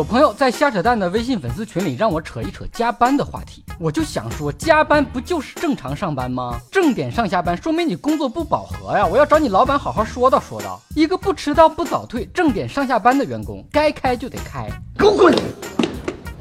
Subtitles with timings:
[0.00, 6.58] 有朋友在瞎扯淡的微信粉丝群里让我扯一扯加班的话题，我就想说，加班不就是正常上班吗？
[6.72, 9.04] 正点上下班说明你工作不饱和呀！
[9.04, 10.80] 我要找你老板好好说道说道。
[10.96, 15.34] 一个不迟到不早退、正点上下班的员工，该开就得开，给我滚！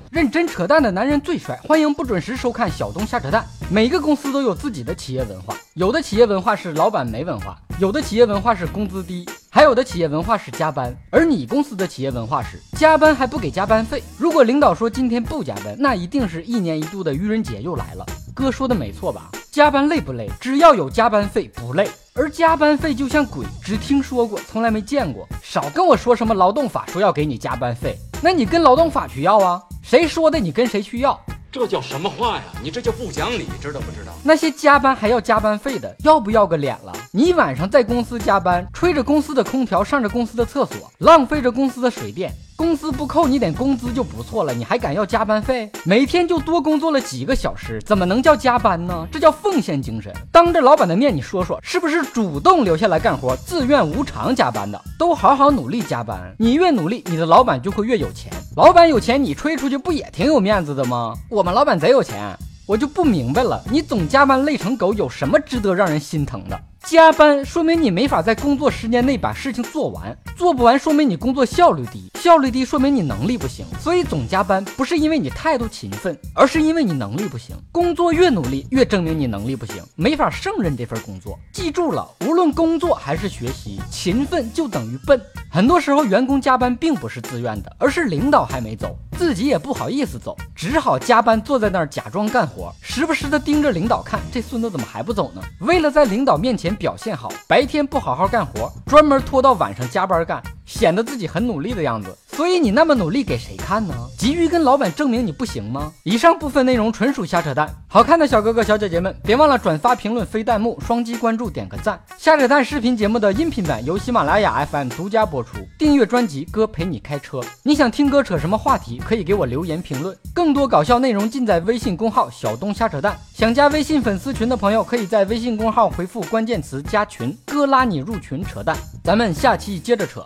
[0.09, 3.45] 认真扯淡的男人最帅，欢迎不准时收看小东瞎扯淡。
[3.69, 10.95] 每个公司都有自己的企业文化，有的企业文化是老板没文化，有的企业文化是工资低，还有的企业文化是加班。
[11.09, 14.03] 而你公司的企业文化是加班还不给加班费。
[14.17, 18.05] 如果领导说今天不加班，那一定是一年一度的愚人节又来了。
[18.33, 19.29] 哥说的没错吧？
[19.51, 20.29] 加班累不累？
[20.39, 21.89] 只要有加班费不累。
[22.13, 25.27] 而加班费就像鬼，只听说过，从来没见过。
[25.41, 29.61] 少跟我说什么劳动法说要给你加班费，那你跟劳动法去要啊？
[29.81, 30.39] 谁说的？
[30.39, 31.19] 你跟谁去要？
[31.51, 32.43] 这叫什么话呀？
[32.61, 34.13] 你这叫不讲理，知道不知道？
[34.23, 36.93] 那些加班还要加班费的，要不要个脸了？
[37.11, 42.31] 你晚上在公司加班，吹着公司的空调，上着公司的厕所，浪费着公司的水电。
[42.55, 45.71] 公司不扣你点工资就不错了，你还敢要加班费？
[45.85, 49.07] 每天就多工作了几个小时，怎么能叫加班呢？
[49.11, 50.13] 这叫奉献精神。
[50.31, 54.79] 当着老板的面，你说说，是不是主动留下来干活，自愿无偿加班的？
[54.99, 58.31] 都好好努力加班，你越努力，你的老板就会越有钱。
[58.55, 61.15] 老板有钱，你吹出去不也挺有面子的吗？
[61.27, 62.37] 我们老板贼有钱，
[62.67, 66.59] 我就不明白了，你总加班累成狗，有什么值得让人心疼的？
[66.85, 73.65] 加班说明你没法在工作时间内把事情做完，做不完说明你工作效率低，效率低说明你能力不行。
[73.79, 77.55] 所以总加班不是因为你态度勤奋，而是因为你能力不行。
[77.71, 81.37] 工作越努力，越证明你能力不行，没法胜任这份工作。
[81.53, 85.21] 记住了，无论工作还是学习，勤奋就等于笨。
[85.51, 95.41] 很多时候，员工加班并不是自愿的，而是领导还没走，自己也不好意思走，只好加班坐在那儿假装干活，时不时的盯着领导看，这孙子怎么还不走呢？
[95.59, 96.69] 为了在领导面前。
[96.79, 102.15] 表现好，白天不好好干活，专门拖到晚上加班干，显得自己很努力的样子。
[102.31, 103.93] 所以你那么努力给谁看呢？
[104.17, 105.91] 急于跟老板证明你不行吗？
[106.03, 107.67] 以上部分内容纯属瞎扯淡。
[107.87, 111.99] 好看的小哥哥小姐姐们，别忘了转发、评论、飞弹幕、双击关注、点个赞。
[112.17, 115.57] 瞎扯淡视频节目的音频版由喜马拉雅 FM 独家播出。
[115.77, 117.41] 订阅专辑，哥陪你开车。
[117.63, 119.01] 你想听哥扯什么话题？
[119.03, 120.15] 可以给我留言评论。
[120.33, 123.17] 更多搞笑内容尽在微信公号小东瞎扯淡。
[123.33, 128.77] 想加微信粉丝群的朋友，可以在微信公号回复关键词加群，哥拉你入群扯淡。
[129.03, 130.25] 咱们下期接着扯。